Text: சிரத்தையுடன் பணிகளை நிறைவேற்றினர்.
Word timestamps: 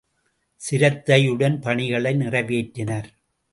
சிரத்தையுடன் 0.61 1.59
பணிகளை 1.61 2.15
நிறைவேற்றினர். 2.15 3.09